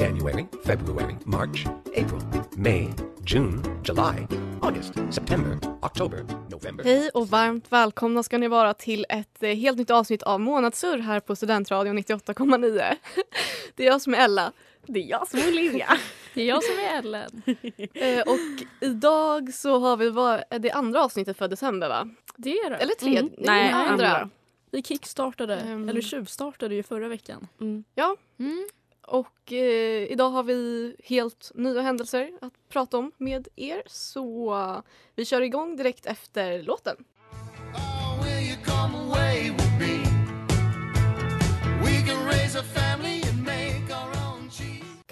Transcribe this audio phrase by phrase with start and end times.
[0.00, 1.66] January, February, March,
[1.96, 2.22] April,
[2.56, 2.88] May,
[3.26, 4.26] June, July,
[4.62, 6.84] August, September, October, November.
[6.84, 10.98] Hej och varmt välkomna ska ni vara till ett eh, helt nytt avsnitt av Månadssurr
[10.98, 12.94] här på Studentradion 98,9.
[13.74, 14.52] Det är jag som är Ella.
[14.86, 15.88] Det är jag som är Olivia.
[16.34, 17.42] Det är jag som är Ellen.
[17.94, 22.08] Eh, och idag så har vi var, det andra avsnittet för december va?
[22.36, 22.76] Det är det.
[22.76, 23.18] Eller tredje?
[23.20, 23.32] Mm.
[23.38, 23.92] Nej, andra.
[23.92, 24.30] andra.
[24.70, 25.88] Vi kickstartade, Ehm.
[25.88, 27.48] eller tjuvstartade ju förra veckan.
[27.60, 27.84] Mm.
[27.94, 28.68] Ja, Mm.
[29.08, 33.82] Och eh, idag har vi helt nya händelser att prata om med er.
[33.86, 34.82] Så
[35.14, 36.96] vi kör igång direkt efter låten.
[37.74, 38.08] Oh.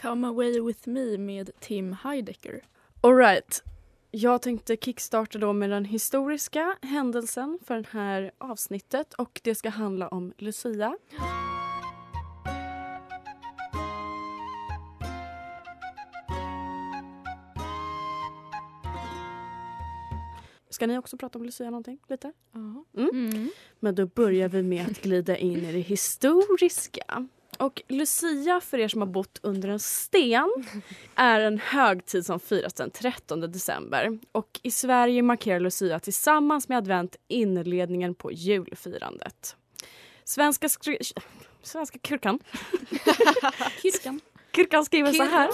[0.06, 2.61] Come away with me med Tim Heidecker.
[3.01, 3.62] Alright.
[4.11, 9.69] Jag tänkte kickstarta då med den historiska händelsen för det här avsnittet och det ska
[9.69, 10.97] handla om Lucia.
[20.77, 21.98] Ska ni också prata om Lucia någonting?
[22.08, 22.32] Lite?
[22.96, 23.50] Mm.
[23.80, 27.27] Men då börjar vi med att glida in i det historiska.
[27.58, 30.50] Och Lucia, för er som har bott under en sten,
[31.14, 34.19] är en högtid som firas den 13 december.
[34.32, 39.56] Och i Sverige markerar Lucia tillsammans med advent inledningen på julfirandet.
[40.24, 40.69] Svenska,
[41.62, 42.38] Svenska kyrkan,
[43.82, 44.20] Kyrkan.
[44.56, 45.50] kyrkan skriver så här.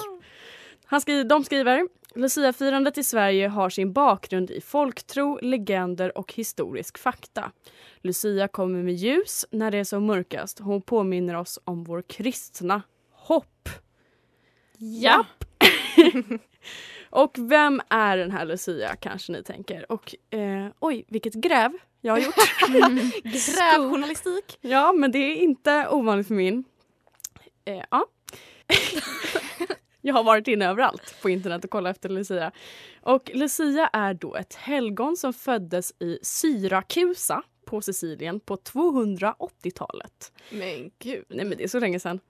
[0.84, 6.98] Han skriver, de skriver Luciafirandet i Sverige har sin bakgrund i folktro, legender och historisk
[6.98, 7.52] fakta.
[8.00, 10.58] Lucia kommer med ljus när det är som mörkast.
[10.58, 13.68] Hon påminner oss om vår kristna hopp.
[14.78, 15.26] Ja.
[17.10, 19.92] Och vem är den här Lucia kanske ni tänker?
[19.92, 22.34] Och eh, oj, vilket gräv jag har gjort.
[23.24, 24.58] Grävjournalistik.
[24.60, 26.64] ja, men det är inte ovanligt för min.
[27.64, 28.06] Eh, ja.
[30.04, 32.52] Jag har varit inne överallt på internet och kollat efter Lucia.
[33.00, 40.32] Och Lucia är då ett helgon som föddes i Syrakusa på Sicilien på 280-talet.
[40.50, 41.24] Men gud.
[41.28, 42.20] Nej men det är så länge sedan.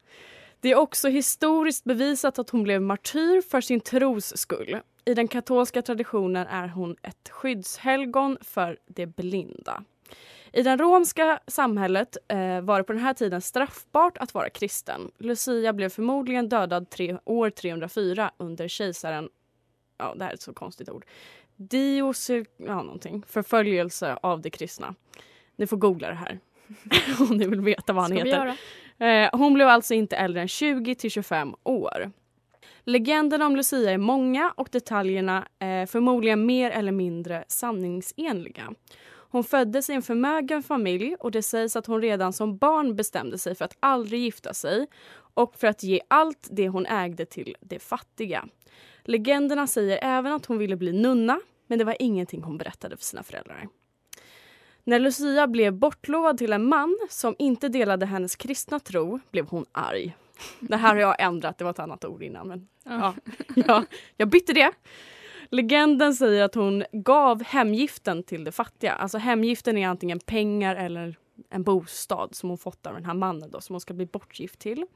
[0.60, 4.78] Det är också historiskt bevisat att hon blev martyr för sin tros skull.
[5.04, 9.84] I den katolska traditionen är hon ett skyddshelgon för de blinda.
[10.52, 15.10] I det romska samhället eh, var det på den här tiden straffbart att vara kristen.
[15.18, 19.28] Lucia blev förmodligen dödad tre, år 304 under kejsaren,
[19.98, 21.04] ja det här är ett så konstigt ord,
[21.56, 24.94] Diocir, ja någonting, förföljelse av de kristna.
[25.56, 26.38] Ni får googla det här
[27.20, 28.56] om ni vill veta vad han Ska heter.
[28.98, 32.12] Eh, hon blev alltså inte äldre än 20 till 25 år.
[32.84, 38.74] Legenderna om Lucia är många och detaljerna är förmodligen mer eller mindre sanningsenliga.
[39.32, 43.38] Hon föddes i en förmögen familj och det sägs att hon redan som barn bestämde
[43.38, 44.86] sig för att aldrig gifta sig
[45.34, 48.48] och för att ge allt det hon ägde till de fattiga.
[49.04, 53.04] Legenderna säger även att hon ville bli nunna men det var ingenting hon berättade för
[53.04, 53.68] sina föräldrar.
[54.84, 59.66] När Lucia blev bortlovad till en man som inte delade hennes kristna tro blev hon
[59.72, 60.16] arg.
[60.60, 62.48] Det här har jag ändrat, det var ett annat ord innan.
[62.48, 63.14] Men ja,
[63.54, 63.84] ja,
[64.16, 64.72] jag bytte det.
[65.54, 68.92] Legenden säger att hon gav hemgiften till de fattiga.
[68.92, 71.16] Alltså hemgiften är antingen pengar eller
[71.50, 74.58] en bostad som hon fått av den här mannen då, som hon ska bli bortgift
[74.58, 74.86] till.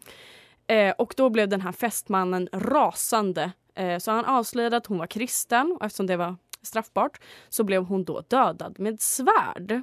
[0.67, 3.53] Eh, och då blev den här fästmannen rasande.
[3.75, 7.83] Eh, så han avslöjade att hon var kristen och eftersom det var straffbart så blev
[7.83, 9.83] hon då dödad med svärd.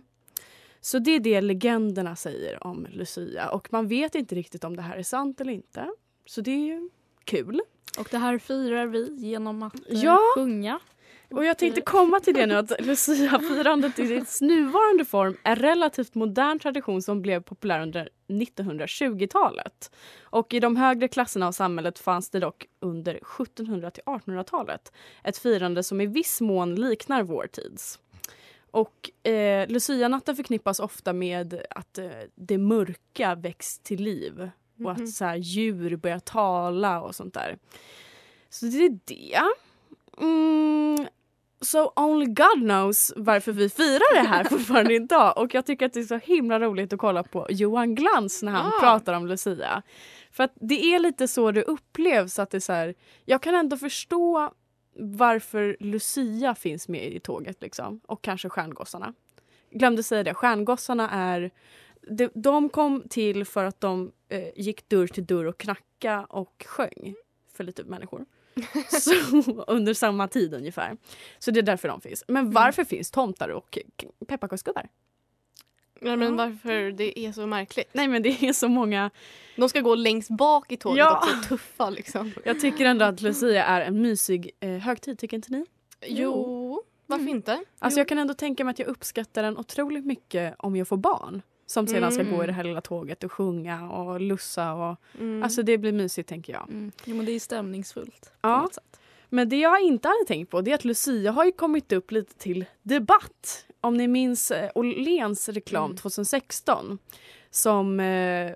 [0.81, 4.81] Så det är det legenderna säger om Lucia och man vet inte riktigt om det
[4.81, 5.89] här är sant eller inte.
[6.25, 6.89] Så det är ju
[7.25, 7.61] kul.
[7.99, 10.19] Och det här firar vi genom att eh, Ja.
[10.35, 10.79] sjunga.
[11.31, 16.15] Och jag tänkte komma till det nu att Lucia-firandet i dess nuvarande form är relativt
[16.15, 19.91] modern tradition som blev populär under 1920-talet.
[20.23, 24.91] Och i de högre klasserna av samhället fanns det dock under 1700 till 1800-talet
[25.23, 27.99] ett firande som i viss mån liknar vår tids.
[28.71, 34.49] Och eh, Lucia-natten förknippas ofta med att eh, det mörka väcks till liv
[34.83, 37.57] och att så här, djur börjar tala och sånt där.
[38.49, 39.39] Så det är det.
[40.21, 41.07] Mm,
[41.61, 45.37] so only God knows varför vi firar det här fortfarande idag.
[45.37, 48.51] Och jag tycker att det är så himla roligt att kolla på Johan Glans när
[48.51, 48.79] han Ah.
[48.79, 49.81] pratar om Lucia.
[50.31, 52.93] För att det är lite så det upplevs att det är så här,
[53.25, 54.53] jag kan ändå förstå
[54.99, 57.99] varför Lucia finns med i tåget liksom.
[58.07, 59.13] Och kanske Stjärngossarna.
[59.71, 61.51] Glömde säga det, Stjärngossarna är
[62.07, 66.65] de, de kom till för att de eh, gick dörr till dörr och knacka och
[66.67, 67.15] sjöng
[67.53, 68.25] för lite människor.
[69.01, 69.13] Så,
[69.67, 70.97] under samma tid ungefär.
[71.39, 72.23] Så det är därför de finns.
[72.27, 73.77] Men varför finns tomtar och
[74.27, 74.89] pepparkaksgubbar?
[75.99, 77.89] Ja, men varför det är så märkligt?
[77.93, 79.09] Nej men det är så många.
[79.55, 81.17] De ska gå längst bak i tåget Ja.
[81.17, 82.31] också, tuffa liksom.
[82.45, 85.65] Jag tycker ändå att Lucia är en mysig eh, högtid, tycker inte ni?
[86.07, 87.63] Jo, varför inte?
[87.79, 90.97] Alltså jag kan ändå tänka mig att jag uppskattar den otroligt mycket om jag får
[90.97, 91.41] barn.
[91.65, 92.35] Som sedan ska Mm.
[92.37, 95.43] gå i det här lilla tåget och sjunga och lussa och Mm.
[95.43, 96.69] alltså det blir mysigt tänker jag.
[96.69, 96.91] Mm.
[97.05, 98.21] Jo men det är stämningsfullt.
[98.41, 98.69] på Ja.
[99.29, 102.11] Men det jag inte hade tänkt på det är att Lucia har ju kommit upp
[102.11, 103.65] lite till debatt.
[103.81, 105.97] Om ni minns eh, Åhléns reklam Mm.
[105.97, 106.97] 2016
[107.49, 108.51] som eh,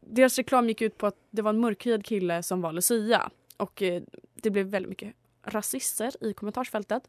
[0.00, 3.82] deras reklam gick ut på att det var en mörkhyad kille som var Lucia och
[3.82, 4.02] eh,
[4.34, 5.14] det blev väldigt mycket
[5.46, 7.02] rasister i kommentarsfältet.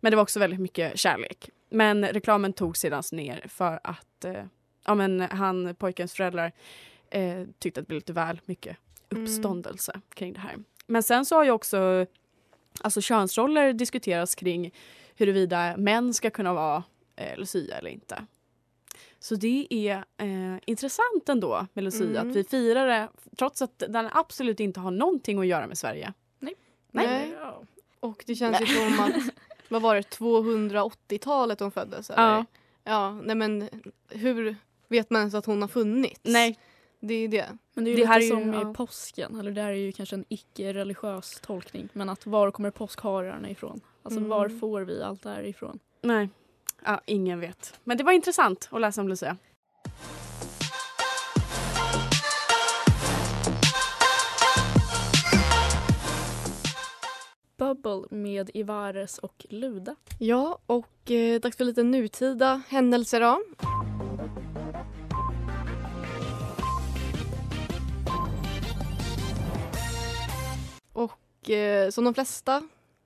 [0.00, 1.50] Men det var också väldigt mycket kärlek.
[1.70, 4.44] Men reklamen tog sedan ner för att eh,
[4.88, 6.52] ja, men han, pojkens föräldrar
[7.10, 8.76] eh, tyckte att det blev lite väl mycket
[9.10, 9.22] Mm.
[9.24, 10.56] uppståndelse kring det här.
[10.86, 12.06] Men sen så har ju också
[12.80, 14.74] alltså könsroller diskuterats kring
[15.16, 16.82] huruvida män ska kunna vara
[17.16, 18.24] eh, Lucia eller inte.
[19.18, 22.30] Så det är eh, intressant ändå med Lucia Mm.
[22.30, 23.08] att vi firar det
[23.38, 26.12] trots att den absolut inte har någonting att göra med Sverige.
[26.90, 27.34] Nej.
[27.40, 27.62] Ja.
[28.00, 29.12] Och det känns ju som att,
[29.68, 32.10] vad var det, 280-talet hon föddes?
[32.10, 32.22] Eller?
[32.22, 32.44] Ja.
[32.84, 33.68] Ja, nej men
[34.08, 34.56] hur
[34.88, 36.20] vet man ens att hon har funnits?
[36.22, 36.58] Nej.
[37.00, 37.46] Det är det.
[37.74, 38.70] Men det är ju Det lite här är ju- som ja.
[38.70, 39.40] i påsken.
[39.40, 41.88] Eller det här är ju kanske en icke-religiös tolkning.
[41.92, 43.80] Men att var kommer påskhararna ifrån?
[44.02, 44.30] Alltså Mm.
[44.30, 45.78] var får vi allt det här ifrån?
[46.02, 46.28] Nej,
[46.84, 47.80] ja, ingen vet.
[47.84, 49.36] Men det var intressant att läsa om Lucia.
[57.58, 59.96] Bubble med Ivares och Luda.
[60.18, 63.38] Ja, och eh, dags för lite nutida händelser då.
[71.42, 72.62] Och eh, som de flesta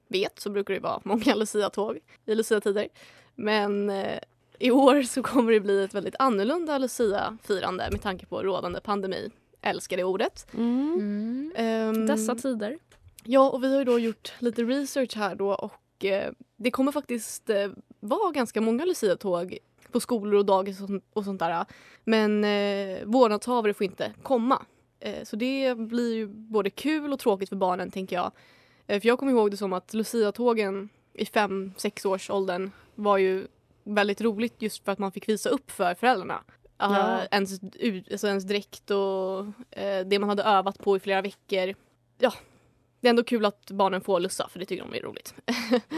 [0.08, 2.88] vet så brukar det vara många Lucia-tåg i Lucia-tider.
[3.34, 4.19] Men eh,
[4.58, 9.31] i år så kommer det bli ett väldigt annorlunda Lucia-firande med tanke på rådande pandemi.
[9.62, 10.46] Älskar det ordet.
[10.55, 11.52] Mm.
[11.56, 12.79] Ehm, Dessa tider.
[13.25, 17.50] Ja, och vi har då gjort lite research här då och eh, det kommer faktiskt
[17.50, 17.70] eh,
[18.00, 19.58] vara ganska många Lucia-tåg
[19.93, 21.64] på skolor och dagis och, sånt- och sånt där.
[22.05, 24.62] Men eh, vårdnadshavare får inte komma.
[25.04, 28.32] Eh, så det blir ju både kul och tråkigt för barnen tänker jag.
[28.87, 33.19] Eh, för jag kommer ihåg det som att Lucia-tågen i fem sex års åldern var
[33.19, 33.46] ju
[33.84, 36.34] väldigt roligt just för att man fick visa upp för föräldrarna.
[36.34, 37.20] Uh, Ja.
[37.31, 39.40] ens, ut- alltså ens dräkt och
[39.78, 41.75] eh, det man hade övat på i flera veckor.
[42.19, 42.32] Ja,
[43.00, 45.34] det är ändå kul att barnen får lussa för det tycker de är roligt.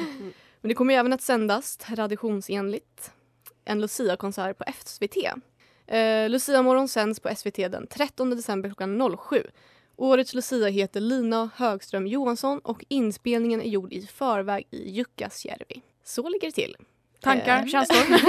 [0.60, 3.12] Men det kommer ju även att sändas traditionsenligt
[3.64, 5.16] en Lucia-konsert på SVT.
[5.86, 9.42] Eh, Lucia-morgon sänds på SVT den 13 december klockan 07.
[9.96, 15.82] Årets Lucia heter Lina Högström Johansson och inspelningen är gjord i förväg i Jukkasjärvi.
[16.04, 16.76] Så ligger det till.
[17.20, 18.20] Tankar, Eh, känslor?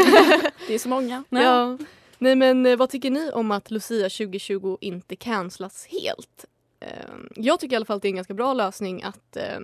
[0.68, 1.24] Det är så många.
[1.30, 1.78] Ja.
[2.18, 6.46] Nej men eh, vad tycker ni om att Lucia 2020 inte cancelas helt?
[6.80, 6.90] Eh,
[7.36, 9.60] jag tycker i alla fall att det är en ganska bra lösning att eh,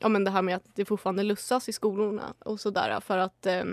[0.00, 3.46] ja men det här med att det fortfarande lussas i skolorna och sådär för att
[3.46, 3.64] eh,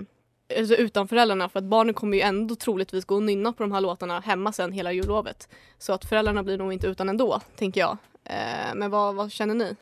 [0.58, 3.72] alltså utan föräldrarna för att barnen kommer ju ändå troligtvis gå och nynna på de
[3.72, 5.48] här låtarna hemma sen hela jullovet.
[5.78, 7.96] Så att föräldrarna blir nog inte utan ändå, tänker jag.
[8.24, 9.76] Eh, men vad, vad känner ni?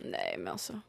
[0.00, 0.80] Nej men alltså.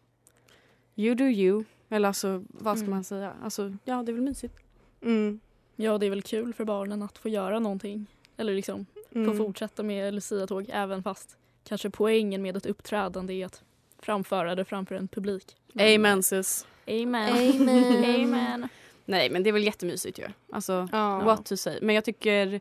[0.96, 1.64] You do you.
[1.90, 2.96] Eller alltså vad ska Mm.
[2.96, 3.34] man säga?
[3.44, 4.56] Alltså ja det är väl mysigt.
[5.02, 5.40] Mm.
[5.76, 8.06] Ja, det är väl kul för barnen att få göra någonting.
[8.38, 9.38] Eller liksom få Mm.
[9.38, 13.62] fortsätta med Lucia-tåg även fast kanske poängen med ett uppträdande är att
[14.00, 15.56] framföra det framför en publik.
[15.74, 16.68] Men- Amen sis.
[16.88, 17.30] Amen.
[17.30, 18.16] Amen.
[18.24, 18.70] Amen.
[19.08, 20.26] Nej men det är väl jättemysigt ju.
[20.52, 21.20] Alltså Ja.
[21.24, 21.80] what to say.
[21.82, 22.60] Men jag tycker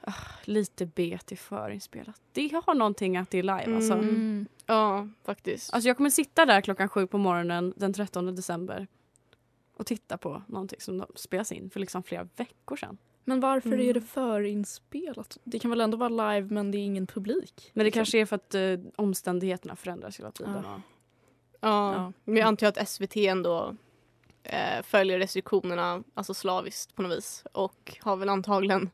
[0.00, 0.12] ah,
[0.44, 2.20] lite B till förinspelat.
[2.32, 3.92] Det har någonting att det är live alltså.
[3.92, 4.08] Mm.
[4.08, 4.46] Mm.
[4.66, 5.74] ja, faktiskt.
[5.74, 8.86] Alltså jag kommer sitta där klockan sju på morgonen den 13 december
[9.76, 12.98] och titta på någonting som spelas in för liksom flera veckor sedan.
[13.24, 13.88] Men varför Mm.
[13.88, 15.38] är det förinspelat?
[15.44, 17.70] Det kan väl ändå vara live men det är ingen publik?
[17.74, 17.98] Men det liksom.
[17.98, 18.62] kanske är för att eh,
[18.96, 20.60] omständigheterna förändras hela tiden.
[20.64, 20.80] Ja.
[21.60, 22.12] Ja, Ja.
[22.24, 23.76] men jag antar att SVT ändå
[24.46, 28.90] eh, följer restriktionerna alltså slaviskt på något vis och har väl antagligen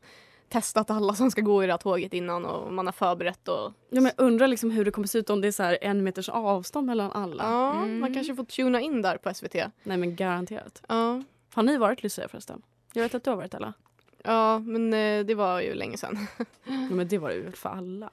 [0.49, 3.73] testat alla som ska gå i det här tåget innan och man har förberett och
[3.89, 6.03] Ja, men jag undrar liksom hur det kommer se ut om det är så en
[6.03, 7.43] meters avstånd mellan alla.
[7.43, 7.99] ja, Mm.
[7.99, 9.55] man kanske får tuna in där på SVT.
[9.83, 10.81] Nej men garanterat.
[10.87, 12.61] Ja, Har ni varit Lucia förresten?
[12.93, 13.73] Jag vet att du har varit Ella.
[14.23, 16.27] ja men eh, det var ju länge sedan.
[16.65, 18.09] Ja, men det var det ju för alla.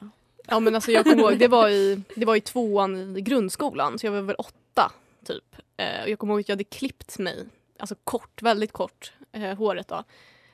[0.47, 3.99] Ja men alltså jag kommer ihåg, det var, i, det var i tvåan i grundskolan
[3.99, 4.93] så jag var väl åtta
[5.25, 5.57] typ.
[5.77, 7.47] Eh, jag kommer ihåg att jag hade klippt mig,
[7.79, 10.05] alltså kort, väldigt kort, eh, håret då,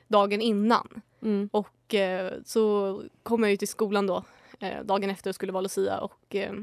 [0.07, 1.01] dagen innan.
[1.21, 1.49] Mm.
[1.51, 4.23] Och eh, så kom jag ju till skolan då
[4.59, 6.53] eh, dagen efter skulle vara Lucia och eh,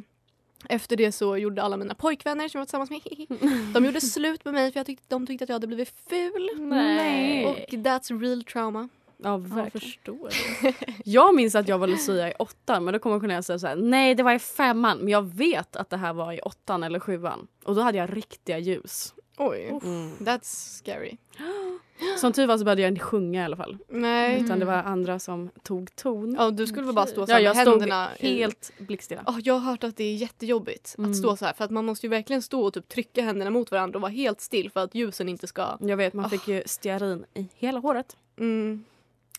[0.69, 4.45] efter det så gjorde alla mina pojkvänner som jag var tillsammans med, de gjorde slut
[4.45, 6.51] med mig för jag tyckte, de tyckte att jag hade blivit ful.
[6.59, 7.47] Nej.
[7.47, 8.89] Och that's real trauma.
[9.25, 9.71] Ja, Jag verkligen.
[9.71, 10.29] förstår
[10.63, 10.75] det.
[11.05, 13.77] Jag minns att jag var Lucia i åttan men då kommer Cornelia säga så här,
[13.77, 17.01] nej det var i femman men jag vet att det här var i åttan eller
[17.01, 17.47] sjuan.
[17.65, 19.15] Och då hade jag riktiga ljus.
[19.39, 20.11] Oj, Mm.
[20.21, 21.17] that's scary.
[22.21, 23.79] Som tur var så började jag inte sjunga i alla fall.
[23.89, 24.41] Nej.
[24.45, 26.37] Utan det var andra som tog ton.
[26.39, 28.73] Ja, du skulle väl bara stå så Ja, här jag med stod händerna i- helt
[28.79, 29.23] blickstilla.
[29.27, 31.11] Ja, jag har hört att det är jättejobbigt Mm.
[31.11, 33.51] att stå så här för att man måste ju verkligen stå och typ trycka händerna
[33.51, 35.77] mot varandra och vara helt still för att ljusen inte ska...
[35.81, 38.17] Jag vet, man fick ju stearin i hela håret.
[38.39, 38.85] Mm.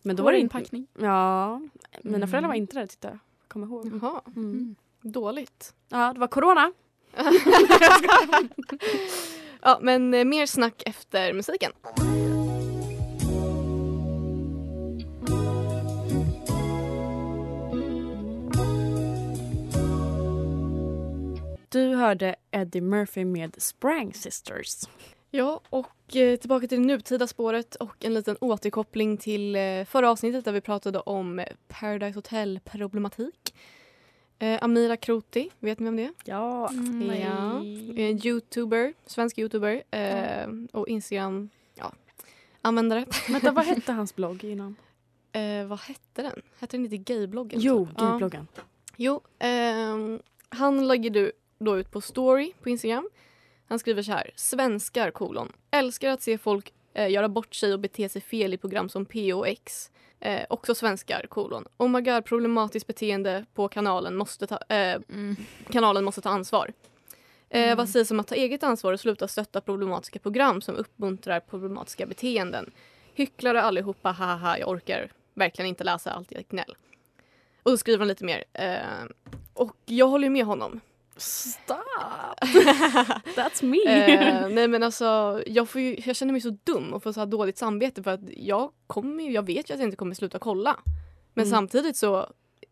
[0.05, 0.57] Men då var det inte...
[0.57, 0.87] inpackning.
[0.99, 1.61] Ja,
[2.03, 2.29] mina Mm.
[2.29, 3.19] föräldrar var inte där titta.
[3.47, 3.91] Kommer ihåg.
[4.01, 4.75] Jaha, Mm.
[5.01, 5.73] dåligt.
[5.89, 6.71] Ja, det var corona.
[9.61, 11.71] Ja, men eh, mer snack efter musiken.
[21.69, 24.81] Du hörde Eddie Murphy med Sprang Sisters.
[25.31, 30.09] Ja, och eh, tillbaka till det nutida spåret och en liten återkoppling till eh, förra
[30.11, 33.55] avsnittet där vi pratade om eh, Paradise Hotel-problematik.
[34.39, 36.11] Eh, Amira Kroti, vet ni vem det är?
[36.25, 36.69] Ja.
[36.69, 37.57] Mm, Ja.
[38.03, 41.91] En youtuber, svensk youtuber eh, och Instagram ja,
[42.61, 43.05] användare.
[43.29, 44.75] Vänta, vad hette hans blogg innan?
[45.31, 46.41] Eh, vad hette den?
[46.59, 47.59] Hette den inte Gaybloggen?
[47.61, 47.95] Jo, typ?
[47.97, 48.09] Ja.
[48.09, 48.47] gaybloggen.
[48.95, 53.09] Jo, ehm, han lägger du då ut på story på Instagram.
[53.67, 54.31] Han skriver så här.
[54.35, 55.51] Svenskar kolon.
[55.71, 59.05] Älskar att se folk eh, göra bort sig och bete sig fel i program som
[59.05, 59.91] POX.
[60.19, 61.65] Eh, också svenskar kolon.
[61.77, 65.35] Oh my god, problematiskt beteende på kanalen måste ta, eh, Mm.
[65.69, 66.73] kanalen måste ta ansvar.
[67.49, 67.77] Eh, Mm.
[67.77, 72.05] Vad sägs om att ta eget ansvar och sluta stötta problematiska program som uppmuntrar problematiska
[72.05, 72.71] beteenden?
[73.13, 76.75] Hycklare allihopa, haha, jag orkar verkligen inte läsa allt ert gnäll.
[77.63, 78.43] Och då skriver han lite mer.
[78.53, 78.79] Eh,
[79.53, 80.79] och jag håller med honom.
[81.17, 81.77] Stop!
[83.35, 83.83] That's me!
[83.85, 87.19] Eh, nej men alltså, jag, får ju, jag känner mig så dum och får så
[87.19, 90.39] här dåligt samvete för att jag, kommer, jag vet ju att jag inte kommer sluta
[90.39, 90.79] kolla.
[91.33, 91.55] Men Mm.
[91.57, 92.29] samtidigt så,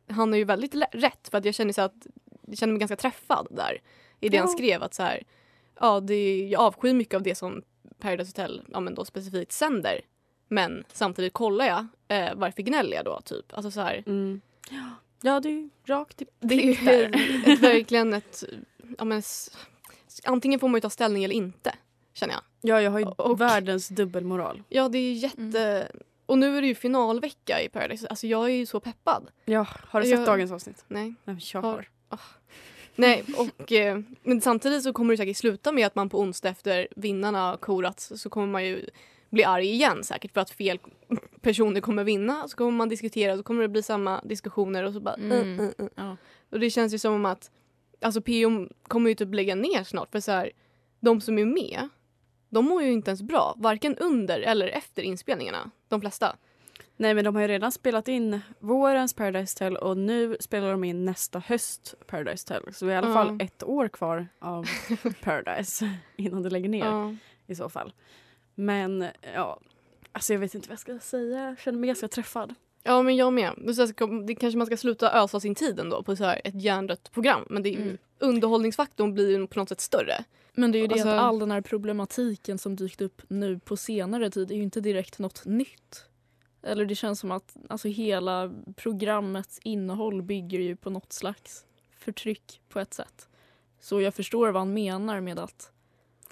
[0.10, 2.08] han är ju väldigt rätt för att jag känner så att
[2.48, 3.78] jag känner mig ganska träffad där.
[4.20, 4.54] I det han Ja.
[4.58, 5.24] skrev att så här,
[5.80, 7.62] ja det, jag avskyr mycket av det som
[8.00, 10.02] Paradise Hotel ja, men då specifikt sänder.
[10.48, 13.54] Men samtidigt kollar jag, eh, varför gnäller jag då typ?
[13.54, 14.42] Alltså så här, Mm.
[15.26, 16.72] Ja, det är ju rakt i det är ju
[17.54, 18.44] ett, verkligen ett,
[18.98, 19.22] ja, men,
[20.24, 21.76] antingen får man ju ta ställning eller inte
[22.14, 22.44] känner jag.
[22.62, 24.64] Ja, jag har ju Och- världens dubbelmoral.
[24.70, 25.92] Ja, det är jätte...
[26.26, 28.08] Och nu är det ju finalvecka i Paradise.
[28.08, 29.28] Alltså jag är ju så peppad.
[29.46, 30.86] Ja, har du sett Jag- dagens avsnitt?
[30.88, 31.14] Nej.
[31.26, 32.18] Nej, kör Har- på.
[32.96, 36.50] Nej, och eh, men samtidigt så kommer det säkert sluta med att man på onsdag
[36.50, 38.90] efter vinnarna har korats så kommer man ju
[39.30, 40.80] bli arg igen säkert för att fel
[41.44, 42.48] personer kommer vinna.
[42.48, 45.16] Så kommer man diskutera så kommer det bli samma diskussioner och så bara...
[45.16, 45.60] Mm.
[45.60, 45.88] Uh, uh, uh.
[45.96, 46.18] Ja.
[46.50, 47.52] Och det känns ju som att
[48.02, 50.52] alltså PO kommer ju typ lägga ner snart för så här,
[51.00, 51.90] de som är med
[52.54, 55.72] de mår ju inte ens bra, varken under eller efter inspelningarna.
[55.88, 56.36] De flesta.
[56.98, 60.84] Nej, men de har ju redan spelat in vårens Paradise Hotel och nu spelar de
[60.84, 62.74] in nästa höst Paradise Hotel.
[62.74, 64.68] Så vi har i alla fall ett år kvar av
[65.24, 67.16] Paradise innan det lägger ner Ja.
[67.48, 67.94] i så fall.
[68.56, 69.60] Men ja,
[70.14, 71.46] alltså jag vet inte vad jag ska säga.
[71.50, 72.56] Jag känner mig ganska träffad.
[72.84, 73.54] Ja men jag med.
[74.28, 77.46] Det, kanske man ska sluta ösa sin tid ändå på så här ett hjärndött program.
[77.50, 77.98] Men det är Mm.
[78.20, 80.24] underhållningsfaktorn blir ju på något sätt större.
[80.54, 83.60] Men det är ju det Alltså- att all den här problematiken som dykt upp nu
[83.60, 86.06] på senare tid är ju inte direkt något nytt.
[86.64, 91.66] Eller det känns som att alltså, hela programmets innehåll bygger ju på något slags
[92.00, 93.28] förtryck på ett sätt.
[93.80, 95.72] Så jag förstår vad han menar med att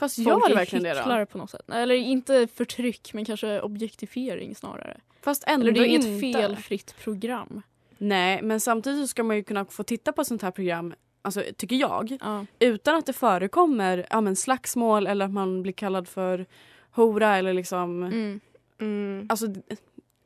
[0.01, 1.25] Fast folk gör verkligen det då?
[1.25, 1.69] på något sätt.
[1.69, 4.97] Eller inte förtryck men kanske objektifiering snarare.
[5.21, 6.07] Fast ändå Eller det är inte.
[6.07, 7.61] inget felfritt program.
[7.97, 11.75] Nej, men samtidigt ska man ju kunna få titta på sånt här program, alltså tycker
[11.75, 12.45] jag, Ja.
[12.59, 16.45] utan att det förekommer ja, men slagsmål eller att man blir kallad för
[16.91, 18.03] hora eller liksom...
[18.03, 18.39] Mm.
[18.79, 19.25] Mm.
[19.29, 19.47] Alltså,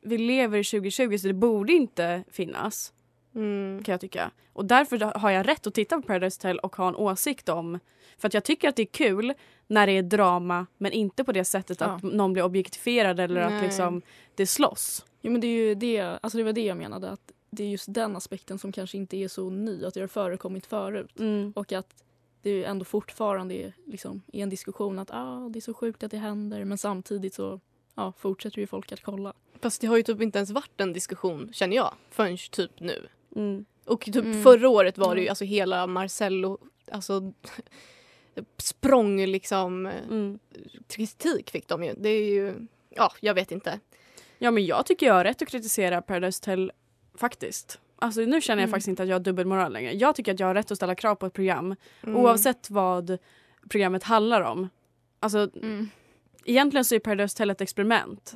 [0.02, 2.92] vi lever i 2020 så det borde inte finnas,
[3.34, 3.82] Mm.
[3.84, 4.30] kan jag tycka.
[4.52, 7.78] Och därför har jag rätt att titta på Paradise Hotel och ha en åsikt om...
[8.18, 9.34] För att jag tycker att det är kul
[9.66, 13.52] när det är drama men inte på det sättet att någon blir objektifierad eller att
[13.52, 13.62] Nej.
[13.62, 14.02] liksom
[14.34, 15.04] det slåss.
[15.22, 17.68] Jo men det är ju det, alltså det var det jag menade att det är
[17.68, 21.18] just den aspekten som kanske inte är så ny, att det har förekommit förut.
[21.18, 21.52] Mm.
[21.56, 22.04] Och att
[22.42, 26.02] det ju ändå fortfarande är, liksom, är en diskussion att ah, det är så sjukt
[26.02, 27.60] att det händer men samtidigt så
[27.94, 29.32] ja, fortsätter ju folk att kolla.
[29.60, 33.08] Fast det har ju typ inte ens varit en diskussion känner jag förrän typ nu.
[33.36, 33.64] Mm.
[33.84, 34.42] Och typ Mm.
[34.42, 36.58] förra året var det ju alltså hela Marcello,
[36.92, 37.32] alltså
[38.58, 40.38] språng liksom Mm.
[40.88, 41.94] kritik fick de ju.
[41.98, 42.54] Det är ju,
[42.90, 43.80] ja jag vet inte.
[44.38, 46.72] Ja men jag tycker jag har rätt att kritisera Paradise Hotel
[47.14, 47.80] faktiskt.
[47.98, 48.70] Alltså nu känner jag Mm.
[48.70, 49.92] faktiskt inte att jag har dubbelmoral längre.
[49.92, 52.16] Jag tycker att jag har rätt att ställa krav på ett program Mm.
[52.16, 53.18] oavsett vad
[53.70, 54.68] programmet handlar om.
[55.20, 55.88] Alltså Mm.
[56.44, 58.34] egentligen så är Paradise Hotel ett experiment.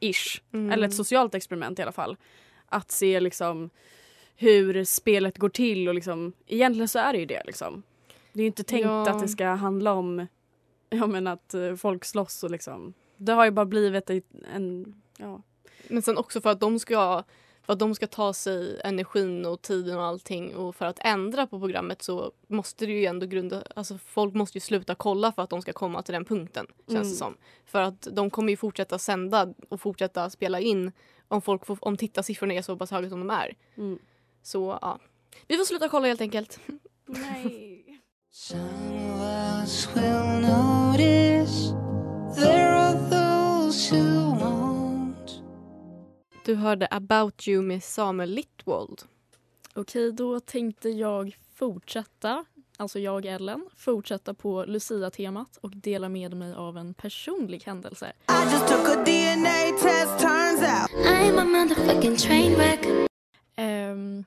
[0.00, 0.40] Ish.
[0.52, 0.72] Mm.
[0.72, 2.16] Eller ett socialt experiment i alla fall.
[2.66, 3.70] Att se liksom
[4.36, 7.82] hur spelet går till och liksom egentligen så är det ju det liksom.
[8.32, 9.10] Det är inte tänkt Ja.
[9.10, 10.26] att det ska handla om
[10.90, 12.94] ja, men att eh, folk slåss och liksom.
[13.16, 14.10] Det har ju bara blivit
[14.54, 15.42] en ja.
[15.88, 17.22] Men sen också för att de ska
[17.62, 21.46] för att de ska ta sig energin och tiden och allting och för att ändra
[21.46, 25.42] på programmet så måste det ju ändå grunda, alltså folk måste ju sluta kolla för
[25.42, 27.08] att de ska komma till den punkten känns Mm.
[27.08, 27.36] det som.
[27.66, 30.92] För att de kommer ju fortsätta sända och fortsätta spela in
[31.28, 33.54] om folk får, om tittarsiffrorna är så pass höga som de är.
[33.76, 33.98] Mm.
[34.42, 34.98] Så ja,
[35.48, 36.60] vi får sluta kolla helt enkelt.
[37.06, 37.69] Nej.
[46.44, 49.02] Du hörde About You med Samuel Littwald.
[49.74, 52.44] Okej, då tänkte jag fortsätta,
[52.76, 58.12] alltså jag Ellen, fortsätta på Lucia-temat och dela med mig av en personlig händelse.
[58.28, 61.06] I just took a DNA test, turns out.
[61.06, 62.86] I'm a motherfucking train wreck.
[63.56, 64.24] Ehm,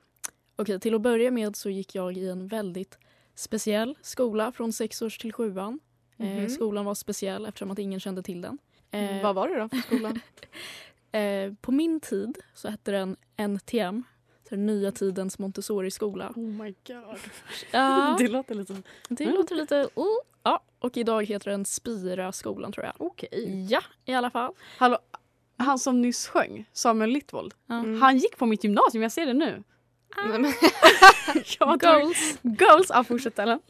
[0.56, 2.98] Okej, till att börja med så gick jag i en väldigt
[3.34, 5.80] speciell skola från sex års till sjuan.
[6.18, 6.48] Eh, Mhm.
[6.48, 8.58] skolan var speciell eftersom att ingen kände till den.
[8.90, 10.14] Eh, Vad var det då för skola?
[11.20, 14.02] eh, på min tid så hette den NTM,
[14.50, 16.32] den nya tidens Montessori-skola.
[16.36, 17.18] Oh my god.
[17.72, 18.82] Ja, Det låter lite...
[19.08, 19.88] det låter lite...
[19.94, 20.06] Oh,
[20.42, 22.94] ja, och idag heter den Spira-skolan tror jag.
[22.98, 23.66] Okej.
[23.70, 24.52] Ja, i alla fall.
[24.78, 24.98] Hallå,
[25.56, 27.54] han som nyss sjöng, Samuel Littwald.
[27.66, 27.74] Ja.
[27.78, 28.02] Mm.
[28.02, 29.62] Han gick på mitt gymnasium, jag ser det nu.
[31.58, 32.38] Jag tvungen- Goals.
[32.42, 32.86] Goals!
[32.90, 33.60] Ja, fortsätt Ellen.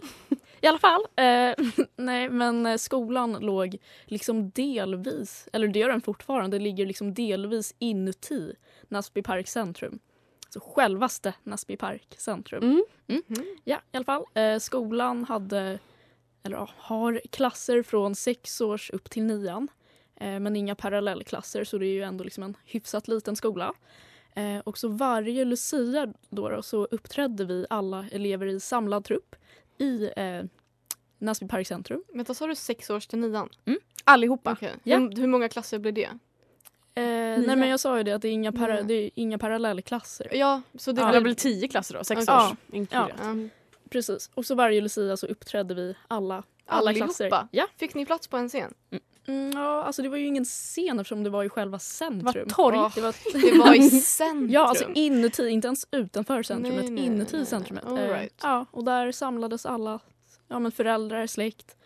[0.60, 1.06] I alla fall.
[1.16, 1.54] Eh,
[1.96, 7.74] nej, men eh, skolan låg liksom delvis, eller det gör den fortfarande, ligger liksom delvis
[7.78, 8.54] inuti
[8.88, 9.98] Näsby Park centrum.
[10.48, 12.62] Så självaste Näsby Park centrum.
[13.08, 13.24] Mm.
[13.64, 14.24] Ja, i alla fall.
[14.34, 15.78] Eh, skolan hade,
[16.42, 19.68] eller ja, har klasser från sex års upp till nian.
[20.20, 23.72] Eh, men inga parallellklasser så det är ju ändå liksom en hyfsat liten skola.
[24.34, 29.36] Eh, och så varje Lucia då, då så uppträdde vi alla elever i samlad trupp
[29.78, 30.42] i eh,
[31.18, 32.04] Näsby Park centrum.
[32.14, 33.48] Vänta, sa du sex års till nian?
[34.04, 34.52] Allihopa.
[34.52, 34.72] Okej.
[34.82, 34.98] Ja.
[34.98, 36.08] Hur, hur många klasser blir det?
[36.96, 37.02] Eh,
[37.46, 40.28] nej men jag sa ju det att det är inga, para, det är inga parallellklasser.
[40.32, 41.14] Ja, så det Ja, blir...
[41.14, 42.34] det blir tio klasser då, sex Okej.
[42.36, 43.10] års inkluderat.
[43.22, 43.34] Ja.
[43.90, 44.30] Precis.
[44.34, 47.06] Och så varje Lucia så uppträdde vi alla, alla Allihopa?
[47.06, 47.48] klasser.
[47.50, 47.66] Ja.
[47.76, 48.74] Fick ni plats på en scen?
[48.90, 49.02] Mm,
[49.54, 52.48] ja, alltså det var ju ingen scen eftersom det var i själva centrum.
[52.48, 52.76] torg.
[52.76, 53.14] Ja, det var,
[53.52, 54.50] Det var i centrum.
[54.50, 57.46] ja, alltså inuti, inte ens utanför centrumet, Nej, nej, inuti nej, nej.
[57.46, 57.84] centrumet.
[57.84, 58.40] All Eh, right.
[58.42, 59.98] ja, och där samlades alla
[60.48, 61.76] ja, men föräldrar, släkt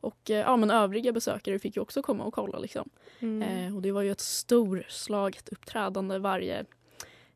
[0.00, 2.58] och eh, ja, men övriga besökare fick ju också komma och kolla.
[2.58, 2.88] Liksom.
[3.20, 3.66] Mm.
[3.66, 6.64] Eh, och det var ju ett storslaget uppträdande varje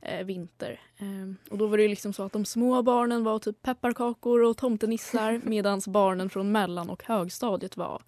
[0.01, 0.81] eh, vinter.
[0.99, 4.43] Eh, och då var det ju liksom så att de små barnen var typ pepparkakor
[4.43, 8.03] och tomtenissar medan barnen från mellan och högstadiet var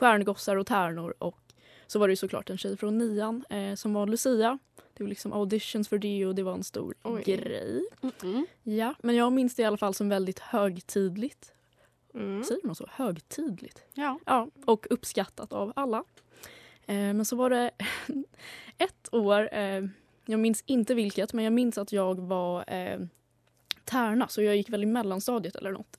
[0.00, 1.38] stjärngossar och tärnor och
[1.86, 4.58] så var det ju såklart en tjej från nian eh, som var Lucia.
[4.94, 7.22] Det var liksom auditions för det och det var en stor Oj.
[7.22, 7.82] grej.
[8.22, 8.46] Mm.
[8.62, 11.52] Ja, men jag minns det i alla fall som väldigt högtidligt.
[12.14, 12.44] Mm.
[12.44, 12.86] Säger man så?
[12.90, 13.82] Högtidligt?
[13.94, 14.18] Ja.
[14.26, 16.04] Ja, och uppskattat av alla.
[16.86, 17.70] Eh, men så var det
[18.78, 19.84] ett år, eh,
[20.26, 23.00] jag minns inte vilket, men jag minns att jag var eh,
[23.84, 25.98] tärna, så jag gick väl i mellanstadiet eller något.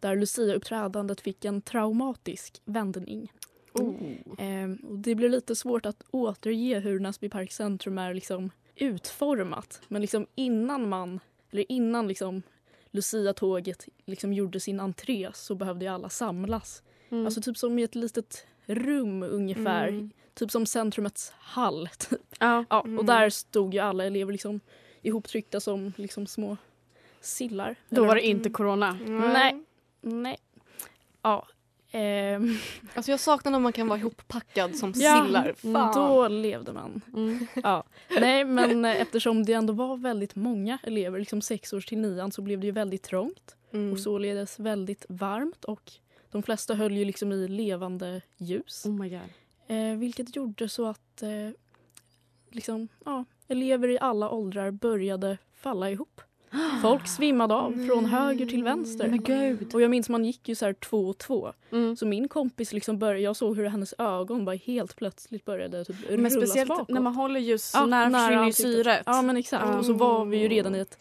[0.00, 3.32] Där Lucia-uppträdandet fick en traumatisk vändning.
[3.72, 3.94] Oh.
[4.38, 9.80] Eh, och det blir lite svårt att återge hur Näsby Park centrum är liksom utformat.
[9.88, 12.42] Men liksom innan man, eller innan liksom
[12.90, 16.82] Lucia-tåget liksom gjorde sin entré så behövde ju alla samlas.
[17.08, 17.26] Mm.
[17.26, 19.88] Alltså typ som i ett litet rum ungefär.
[19.88, 20.10] Mm.
[20.34, 21.88] Typ som centrumets hall.
[21.98, 22.20] Typ.
[22.38, 22.64] ja.
[22.70, 22.98] Ja, Mm.
[22.98, 24.60] Och där stod ju alla elever liksom
[25.02, 26.56] ihoptryckta som liksom små
[27.20, 27.76] sillar.
[27.88, 28.98] Då var det inte corona.
[29.06, 29.64] Nej.
[30.06, 30.36] Nej.
[31.22, 31.46] Ja.
[31.90, 32.56] Ehm,
[32.94, 35.52] Alltså jag saknar när man kan vara ihoppackad som Ja, sillar.
[35.52, 35.94] Fan.
[35.94, 37.00] då levde man.
[37.14, 37.46] Mm.
[37.62, 37.84] Ja.
[38.20, 42.32] Nej, men eh, eftersom det ändå var väldigt många elever, liksom sex års till nian,
[42.32, 43.92] så blev det ju väldigt trångt Mm.
[43.92, 45.92] och således väldigt varmt och
[46.30, 48.86] de flesta höll ju liksom i levande ljus.
[48.86, 49.20] Oh my god.
[49.66, 51.50] Eh, vilket gjorde så att eh,
[52.50, 56.20] liksom, ja, elever i alla åldrar började falla ihop.
[56.82, 59.08] Folk svimmade av från höger till vänster.
[59.08, 59.74] Men gud.
[59.74, 61.52] Och jag minns man gick ju så här två och två.
[61.72, 61.96] Mm.
[61.96, 66.10] Så min kompis liksom började, jag såg hur hennes ögon bara helt plötsligt började typ
[66.10, 66.88] rullas Men speciellt bakåt.
[66.88, 69.02] när man håller ljus Ja, nära nära försvinner syret.
[69.06, 69.78] Ja men exakt.
[69.78, 70.98] Och så var vi ju redan i ett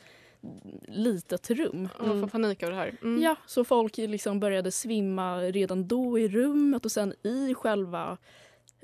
[0.87, 1.89] litet rum.
[1.99, 2.97] Jag får panik över det här.
[3.01, 3.21] Mm.
[3.21, 8.17] Ja, så folk liksom började svimma redan då i rummet och sen i själva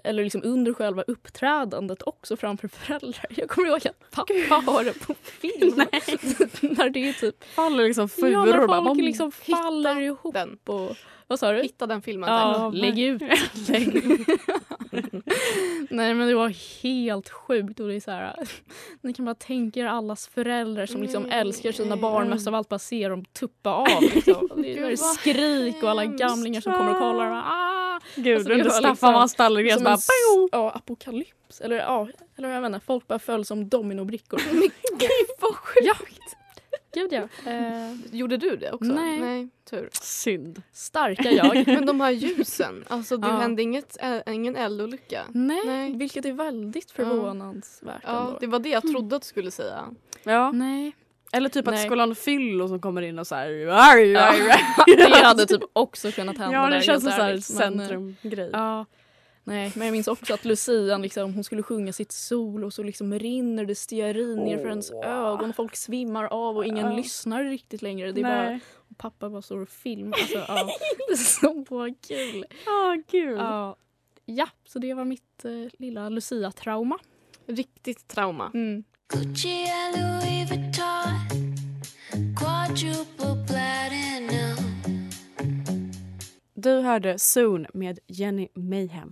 [0.03, 3.25] eller liksom under själva uppträdandet också framför föräldrar.
[3.29, 5.75] Jag kommer ihåg att pappa har det på film.
[6.77, 10.33] när det är typ Faller liksom ja, furor när och bara folk liksom faller ihop.
[10.33, 10.57] Den.
[10.65, 10.95] Och,
[11.31, 11.61] vad sa du?
[11.61, 12.29] Hitta den filmen.
[12.29, 13.21] Ja, lägg ut.
[15.89, 18.35] Nej men det var helt sjukt och det är så här,
[19.01, 22.69] ni kan bara tänka er allas föräldrar som liksom älskar sina barn mest av allt
[22.69, 24.01] bara ser dem tuppa av.
[24.15, 24.49] Liksom.
[24.55, 27.31] Det är skrik och alla gamlingar som kommer och kollar.
[27.31, 27.99] Och ah!
[28.15, 31.61] Gud, Alltså, under var Staffan liksom Stallergrens Som bara en ja, apokalyps.
[31.61, 34.39] Eller ja, eller jag vet inte, folk bara föll som dominobrickor.
[34.99, 35.85] Gud vad sjukt!
[35.85, 35.95] ja.
[36.93, 37.51] Gud ja.
[37.51, 38.91] Eh, Gjorde du det också?
[38.93, 39.19] Nej.
[39.19, 39.89] Nej tur.
[39.91, 40.61] synd.
[40.73, 41.63] starka jag.
[41.67, 43.37] Men de här ljusen, alltså det Ja.
[43.37, 45.23] hände inget, ä- ingen eldolycka.
[45.29, 45.93] Nej, Nej.
[45.95, 48.37] vilket är väldigt förvånansvärt Ja, ändå.
[48.39, 49.83] det var det jag trodde att du skulle säga.
[50.23, 50.51] Ja.
[50.51, 50.95] Nej.
[51.33, 51.85] Eller typ att det Nej.
[51.85, 53.47] skulle ha en fyllo som kommer in och så här.
[53.67, 54.13] Arg.
[54.97, 56.55] det hade typ också kunnat hända.
[56.57, 58.49] Ja, där, det känns som men, eh, centrumgrej.
[58.53, 58.85] Ja.
[59.43, 62.83] Nej, men jag minns också att Lucian liksom, hon skulle sjunga sitt solo och så
[62.83, 66.95] liksom rinner det stearin ner för ens ögon och folk svimmar av och ingen Ja.
[66.97, 68.11] lyssnar riktigt längre.
[68.11, 68.59] Det är bara, Nej.
[68.89, 70.17] och pappa bara står och filmar.
[70.17, 70.69] Alltså, ja.
[71.07, 72.45] Det är så kul.
[72.67, 73.37] Åh gud.
[73.37, 73.75] Ja.
[74.25, 76.97] ja, så det var mitt eh, lilla Lucia-trauma.
[77.47, 78.51] Riktigt trauma.
[78.53, 78.83] Mm.
[79.13, 81.55] Gucci and Louis Vuitton,
[82.39, 84.57] quadruple platinum.
[86.53, 89.11] Du hörde Soon med Jenny Mayhem.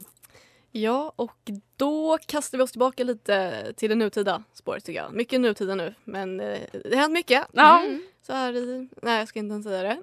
[0.72, 5.14] Ja, och då kastar vi oss tillbaka lite till det nutida spåret tycker jag.
[5.14, 7.44] Mycket nutida nu, men eh, det har hänt mycket.
[7.52, 7.84] Ja.
[7.84, 8.04] Mm.
[8.22, 8.90] Så här i...
[9.02, 9.98] Nej, jag ska inte ens säga det.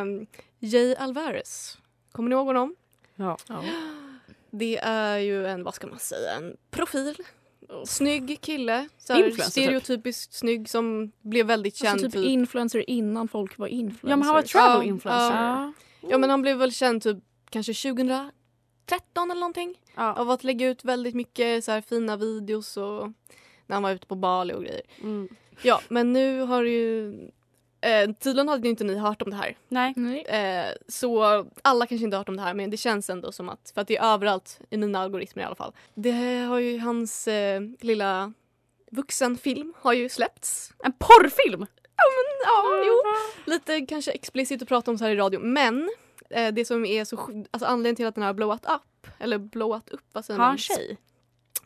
[0.00, 0.26] um,
[0.60, 1.78] Jay Alvarez.
[2.12, 2.76] Kommer ni ihåg honom?
[3.16, 3.36] Ja.
[3.48, 3.64] Ja.
[4.50, 7.16] Det är ju en, vad ska man säga, en profil.
[7.86, 8.88] Snygg kille.
[8.98, 9.52] Så här, Influencer, typ.
[9.52, 11.90] stereotypiskt snygg som blev väldigt känd.
[11.92, 14.10] Alltså typ typ- influencer innan folk var influencers.
[14.10, 15.36] ja men han var travel influencer.
[15.36, 15.72] Ja.
[16.10, 17.18] Ja men han blev väl känd typ
[17.50, 17.74] kanske
[18.86, 19.80] 2013 eller någonting.
[19.94, 20.12] Ja.
[20.12, 23.12] Av att lägga ut väldigt mycket så här fina videos och
[23.66, 24.82] när han var ute på Bali och grejer.
[25.02, 25.28] Mm.
[25.62, 27.14] Ja men nu har ju
[27.80, 29.56] eh, tydligen hade ju inte ni hört om det här.
[29.68, 30.22] Nej.
[30.22, 31.22] Eh, så
[31.62, 33.80] alla kanske inte har hört om det här men det känns ändå som att, för
[33.80, 35.72] att det är överallt i mina algoritmer i alla fall.
[35.94, 38.32] Det har ju hans eh, lilla
[38.90, 40.72] vuxenfilm har ju släppts.
[40.84, 41.66] En porrfilm!
[42.44, 43.02] Ja, jo.
[43.52, 45.90] Lite kanske explicit att prata om så här i radio men
[46.30, 49.88] eh, det som är så alltså anledningen till att den har blowat up eller blowat
[49.88, 50.96] upp, vad säger Har han tjej?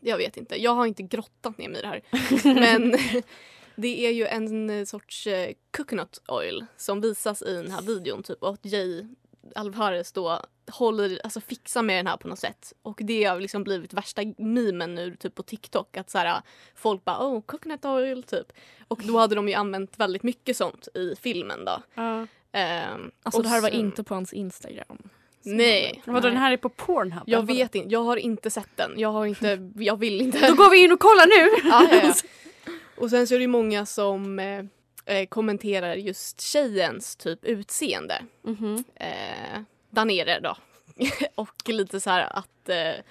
[0.00, 2.02] Jag vet inte, jag har inte grottat ner mig i det här.
[2.54, 2.94] men
[3.76, 8.22] det är ju en eh, sorts eh, coconut oil som visas i den här videon
[8.22, 9.06] typ och att Jay
[9.54, 12.72] Alvarez då håller, alltså fixar med den här på något sätt.
[12.82, 16.42] Och det har liksom blivit värsta memen nu typ på TikTok att så här,
[16.74, 18.52] folk bara oh coconut oil typ.
[18.88, 21.82] Och då hade de ju använt väldigt mycket sånt i filmen då.
[21.94, 22.26] Ja.
[22.52, 24.98] Ehm, Alltså och det här var inte på hans Instagram.
[25.42, 26.02] Nej.
[26.06, 27.22] Vadå den här är på Pornhub?
[27.26, 28.92] Jag eller vet inte, jag har inte sett den.
[28.96, 30.48] Jag har inte, jag vill inte.
[30.48, 31.68] Då går vi in och kollar nu!
[31.70, 32.72] ja, ja, ja.
[33.02, 34.64] Och sen så är det många som eh,
[35.04, 38.22] eh, kommenterar just tjejens typ utseende.
[38.42, 38.84] Mhm.
[38.94, 39.60] Eh,
[39.90, 40.56] där nere då.
[41.34, 43.04] och lite så här att eh,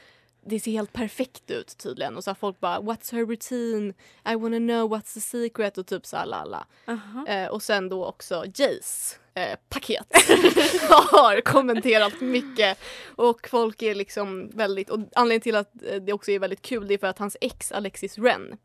[0.46, 2.18] det ser helt perfekt ut tydligen.
[2.18, 3.94] Och så har folk bara what's her routine?
[4.32, 5.78] I wanna know what's the secret?
[5.78, 6.66] Och typ så här lala.
[6.88, 7.28] Aha.
[7.28, 10.08] Eh, och sen då också Jays eh, paket
[10.90, 12.78] har kommenterat mycket.
[13.16, 16.88] Och folk är liksom väldigt, och anledningen till att eh, det också är väldigt kul
[16.88, 18.58] det är för att hans ex Alexis Ren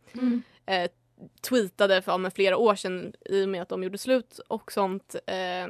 [0.66, 0.90] eh,
[1.48, 5.14] tweetade för ja, flera år sedan i och med att de gjorde slut och sånt.
[5.26, 5.68] Eh,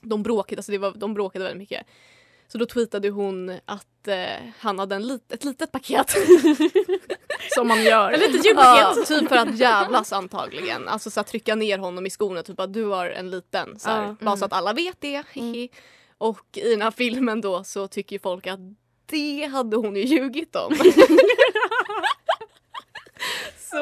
[0.00, 1.86] de, bråkade, alltså det var, de bråkade väldigt mycket.
[2.52, 6.10] Så då tweetade hon att eh, han hade en lit, ett litet paket.
[7.54, 8.12] Som man gör.
[8.12, 9.08] Ett litet Ja, julpaket!
[9.08, 10.88] typ för att jävlas antagligen.
[10.88, 12.42] Alltså så att trycka ner honom i skorna.
[12.42, 13.78] Typ att du har en liten.
[13.78, 14.16] Så här, Ja.
[14.20, 15.22] Bara så att alla vet det.
[15.32, 15.68] hihi.
[16.18, 18.60] Och i den här filmen då så tycker ju folk att
[19.06, 20.74] det hade hon ju ljugit om.
[23.70, 23.76] så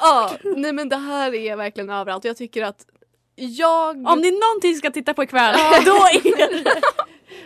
[0.00, 2.24] ja, nej men det här är verkligen överallt.
[2.24, 2.86] Jag tycker att
[3.34, 4.06] jag...
[4.06, 5.54] Om ni någonting ska titta på ikväll,
[5.84, 6.64] då är det...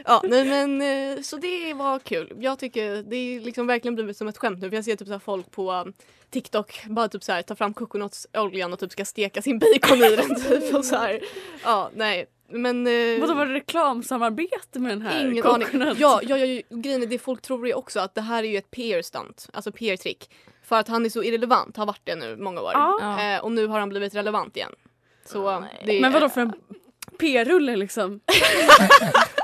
[0.06, 2.32] Ja, nej men eh, så det var kul.
[2.38, 5.08] Jag tycker det är liksom verkligen blivit som ett skämt nu för jag ser typ
[5.08, 5.92] så här folk på um,
[6.30, 10.16] TikTok bara typ så här ta fram coconutoljan och typ ska steka sin bacon i
[10.16, 11.20] den typ och så här.
[11.64, 12.26] Ja, nej.
[12.48, 15.30] Men eh, Vadå var det reklamsamarbete med den här?
[15.30, 15.68] ingen aning.
[15.98, 18.56] Ja, ja, ja, grejen är det folk tror är också att det här är ju
[18.56, 20.30] ett PR-stunt, alltså PR-trick.
[20.62, 22.72] För att han är så irrelevant, har varit det nu många år.
[22.74, 23.20] Ja.
[23.20, 24.72] Eh, och nu har han blivit relevant igen.
[25.24, 26.52] Så det är, Men vadå för en
[27.18, 28.20] p-rulle liksom?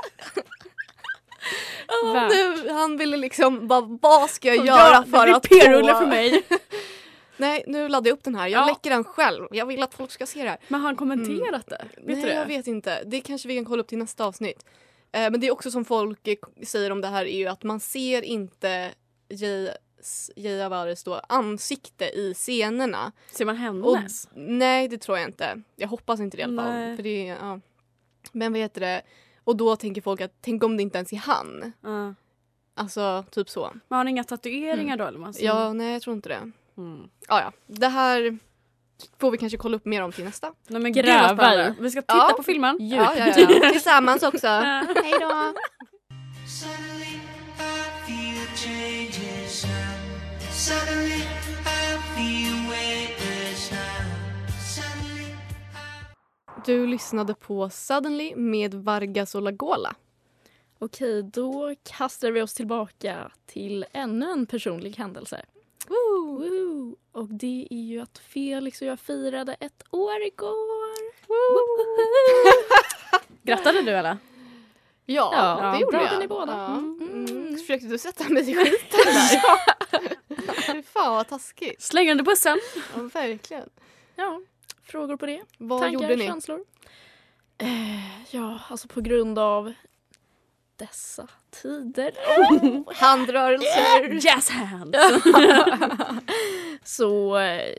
[2.03, 6.05] Ja, nu, han ville liksom bara, vad ska jag Ja, göra för att få- för
[6.05, 6.43] mig.
[7.37, 8.47] Nej, nu laddar jag upp den här.
[8.47, 8.65] Jag Ja.
[8.67, 9.47] läcker den själv.
[9.51, 10.57] Jag vill att folk ska se det här.
[10.67, 11.85] Men har han kommenterat det?
[11.97, 12.33] Vet Nej, det?
[12.33, 13.03] jag vet inte.
[13.05, 14.65] Det kanske vi kan kolla upp till nästa avsnitt.
[15.11, 16.27] Eh, men det är också som folk
[16.65, 18.91] säger om det här är ju att man ser inte
[19.29, 19.69] Jay,
[20.35, 20.69] Jay
[21.05, 23.11] då ansikte i scenerna.
[23.31, 24.27] Ser man Och, hennes?
[24.35, 25.61] nej, det tror jag inte.
[25.75, 26.95] Jag hoppas inte det i alla fall.
[26.95, 27.59] För det, ja.
[28.31, 29.01] Men vad heter det?
[29.43, 31.73] Och då tänker folk att tänk om det inte ens är han.
[31.81, 32.13] Ja.
[32.75, 33.71] Alltså typ så.
[33.87, 35.19] Man har inga tatueringar då eller?
[35.19, 35.33] man?
[35.37, 36.51] Ja, nej jag tror inte det.
[36.77, 37.09] Mm.
[37.27, 37.51] Ja, ja.
[37.67, 38.37] Det här
[39.19, 40.53] får vi kanske kolla upp mer om till nästa.
[40.67, 41.73] Nej, men Gräva i.
[41.79, 42.33] Vi ska titta Ja.
[42.37, 42.77] på filmen.
[42.79, 43.69] Ja, ja, ja.
[43.71, 44.47] Tillsammans också.
[45.03, 45.53] Hej då!
[50.51, 51.21] Suddenly
[56.65, 59.95] Du lyssnade på Suddenly med Vargas och Lagola.
[60.79, 65.45] Okej, då kastar vi oss tillbaka till ännu en personlig händelse.
[65.87, 66.95] Woo!
[67.11, 70.93] Och det är ju att Felix och jag firade ett år igår.
[73.43, 74.17] Grattade du eller?
[75.05, 75.29] Ja,
[75.61, 76.19] Ja, det gjorde bra, jag.
[76.19, 76.51] ni båda.
[76.51, 76.67] Ja.
[76.77, 77.25] Mm.
[77.29, 77.57] Mm.
[77.57, 80.15] Försökte du sätta mig i skiten där?
[80.73, 81.81] Fy fan vad taskigt.
[81.81, 82.59] Slänger under bussen?
[82.95, 83.69] Ja, verkligen.
[84.15, 84.41] Ja,
[84.83, 85.41] frågor på det?
[85.57, 86.25] Vad Tankar, gjorde ni?
[86.25, 86.63] känslor?
[87.57, 89.73] Eh, ja, alltså på grund av
[90.75, 92.11] dessa tider
[92.95, 94.25] Handrörelser.
[94.25, 94.97] Jazz hands!
[96.83, 97.75] så eh,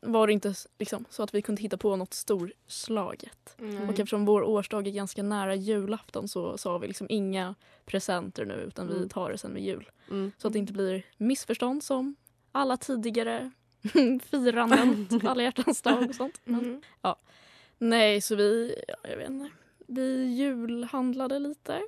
[0.00, 3.54] var det inte liksom, så att vi kunde hitta på något storslaget.
[3.58, 3.82] Mm.
[3.88, 7.54] Och eftersom vår årsdag är ganska nära julafton så sa vi liksom inga
[7.86, 9.08] presenter nu utan vi Mm.
[9.08, 9.90] tar det sen vid jul.
[10.10, 10.32] Mm.
[10.38, 12.16] Så att det inte blir missförstånd som
[12.52, 13.50] alla tidigare
[14.30, 16.40] firanden, alla hjärtans dag och sånt.
[16.44, 17.14] Men, Mhm.
[17.78, 19.50] nej, så vi, ja, jag vet inte,
[19.86, 21.82] vi julhandlade lite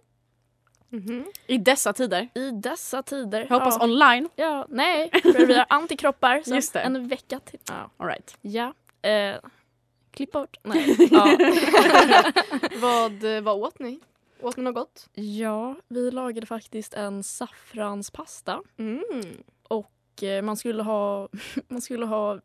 [0.89, 1.25] Mhm.
[1.47, 2.29] I dessa tider.
[2.35, 3.47] i dessa tider.
[3.51, 3.85] Jag hoppas ja.
[3.85, 4.29] online.
[4.37, 6.81] Ja, nej, för vi har antikroppar så Just det.
[6.81, 7.59] en vecka till.
[7.69, 7.91] Ja.
[7.97, 8.37] All right.
[8.41, 8.75] ja.
[9.03, 9.37] Eh,
[10.11, 10.57] klipp bort.
[10.63, 10.97] Nej.
[11.11, 11.39] Ja.
[12.81, 14.01] vad, vad åt ni?
[14.41, 15.09] Åt ni något gott?
[15.15, 18.63] ja, vi lagade faktiskt en saffranspasta.
[18.79, 19.03] Mm.
[19.69, 19.91] Och
[20.43, 21.29] man skulle ha,
[21.69, 22.41] man skulle ha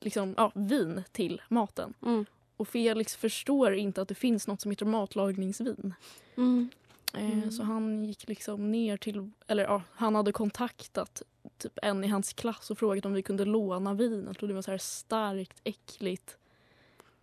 [0.00, 1.94] liksom, ja, vin till maten.
[2.02, 2.24] Mm.
[2.56, 5.94] Och Felix förstår inte att det finns något som heter matlagningsvin.
[6.36, 6.68] Mm.
[7.14, 11.22] Eh, Så han gick liksom ner till, eller ja, han hade kontaktat
[11.58, 14.42] typ en i hans klass och frågat om vi kunde låna vinet.
[14.42, 16.36] Och det var så här starkt, äckligt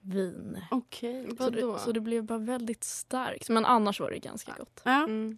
[0.02, 0.58] vin.
[0.72, 1.28] Okej.
[1.30, 1.74] Så Vadå?
[1.74, 3.50] det, så det blev bara väldigt starkt.
[3.50, 4.82] Men annars var det ganska gott.
[4.84, 5.04] Ja.
[5.04, 5.38] Mm.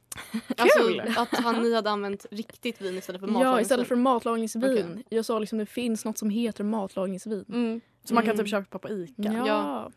[0.57, 0.99] Kul!
[0.99, 3.61] Alltså att han, ni hade använt riktigt vin istället för Ja, matlagningsvin.
[3.61, 4.91] istället för matlagningsvin.
[4.91, 5.05] Okej.
[5.09, 7.45] Jag sa liksom det finns något som heter matlagningsvin.
[7.49, 7.81] Mm.
[8.03, 8.45] Så man kan Mm.
[8.45, 9.13] typ köpa på Ica.
[9.17, 9.47] Ja.
[9.47, 9.91] Ja.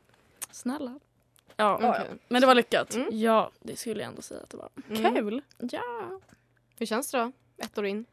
[0.50, 0.98] Snälla.
[1.56, 1.74] Ja.
[1.76, 2.10] Okej.
[2.28, 2.94] Men det var lyckat.
[2.94, 3.08] Mm.
[3.12, 4.68] ja, det skulle jag ändå säga att det var.
[4.90, 5.14] Mm.
[5.14, 5.42] Kul!
[5.58, 6.20] Ja.
[6.78, 7.32] Hur känns det då?
[7.58, 8.04] Ett år in.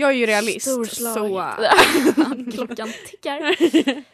[0.00, 0.70] Jag är ju realist.
[0.70, 1.70] Storslaget.
[2.14, 2.52] Så...
[2.52, 3.56] Klockan tickar.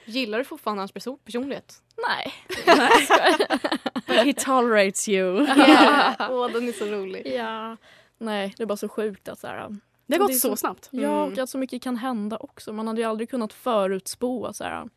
[0.11, 1.83] Gillar du fortfarande hans perso- personlighet?
[2.09, 2.33] Nej.
[4.25, 5.43] He tolerates you.
[5.47, 6.15] Yeah.
[6.31, 7.33] Åh, den är så rolig.
[7.37, 7.77] Ja.
[8.19, 10.57] Nej, det är bara så sjukt att så här, Det har gått Det så, så-
[10.57, 10.89] snabbt.
[10.91, 11.33] Ja, Mm.
[11.33, 12.73] och att så mycket kan hända också.
[12.73, 14.89] Man hade ju aldrig kunnat förutspå så här.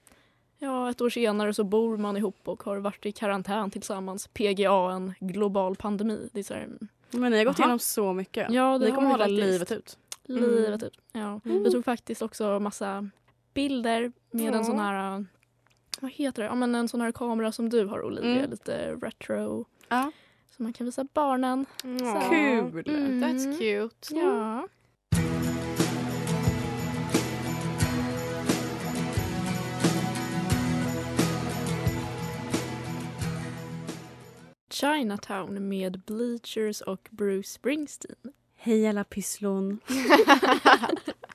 [0.59, 4.27] Ja, ett år senare så bor man ihop och har varit i karantän tillsammans.
[4.27, 6.29] PGA, en global pandemi.
[6.33, 6.67] Det är så här,
[7.11, 7.63] Men ni har gått Aha.
[7.63, 8.51] igenom så mycket.
[8.51, 9.97] ja, det ni kommer hålla livet ut.
[10.27, 10.97] Livet ut.
[11.11, 11.41] Ja.
[11.45, 11.63] Mm.
[11.63, 13.09] Vi tog faktiskt också massa
[13.53, 15.25] bilder med en sån här,
[16.01, 16.47] vad heter det?
[16.47, 18.49] Ja, men en sån här kamera som du har Olivia, Mm.
[18.51, 19.65] lite retro.
[19.89, 20.11] Ja.
[20.57, 21.65] Så man kan visa barnen.
[21.83, 22.29] Ja.
[22.29, 22.83] Kul!
[22.87, 23.23] Mm.
[23.23, 24.15] That's cute.
[24.15, 24.67] Ja.
[34.69, 38.15] Chinatown med Bleachers och Bruce Springsteen.
[38.57, 39.79] Hej alla pysslon.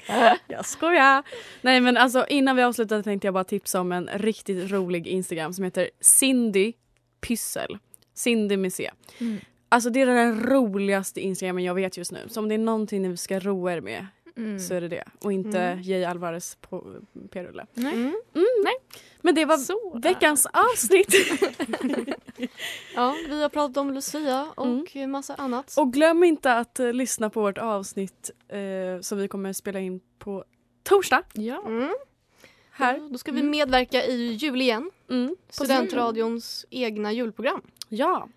[0.46, 1.22] jag skojar.
[1.60, 5.52] Nej men alltså innan vi avslutar tänkte jag bara tipsa om en riktigt rolig Instagram
[5.52, 6.72] som heter Cindy
[7.20, 7.78] Pyssel.
[8.14, 8.90] Cindy med C.
[9.18, 9.38] Mm.
[9.68, 12.28] Alltså det är den roligaste Instagramen jag vet just nu.
[12.28, 14.58] Så om det är någonting ni ska roa er med Mm.
[14.58, 15.04] så är det det.
[15.20, 15.82] Och inte Mm.
[15.82, 16.04] J.
[16.04, 16.96] Alvarez på
[17.30, 17.66] p-rulle.
[17.74, 17.92] Nej.
[17.92, 18.14] Mm.
[19.20, 19.98] Men det var Så.
[20.02, 21.14] veckans avsnitt.
[22.94, 25.74] Ja, vi har pratat om Lucia och massa annat.
[25.78, 30.00] Och glöm inte att eh, lyssna på vårt avsnitt eh, som vi kommer spela in
[30.18, 30.44] på
[30.82, 31.22] torsdag.
[31.32, 31.62] Ja.
[31.66, 31.94] Mm.
[32.70, 33.08] Här.
[33.10, 34.90] Då ska vi medverka i jul igen.
[35.10, 35.36] Mm.
[35.48, 37.62] Studentradions egna julprogram.
[37.88, 38.28] Ja.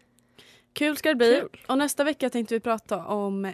[0.74, 1.40] Kul ska det bli.
[1.42, 1.62] Kul.
[1.68, 3.54] Och nästa vecka tänkte vi prata om eh,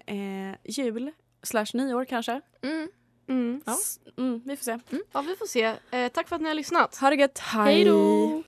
[0.63, 1.11] jul
[1.43, 2.41] slash nyår kanske.
[2.63, 2.87] Mm.
[3.29, 3.61] Mm.
[3.67, 4.79] S- Mm, vi får se.
[5.13, 5.75] Ja, vi får se.
[5.91, 6.95] Eh, tack för att ni har lyssnat.
[6.97, 7.39] Ha det gött.
[7.39, 8.39] Hej då!